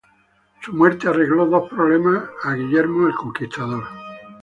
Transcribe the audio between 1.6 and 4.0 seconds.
problemas a Guillermo el Conquistador.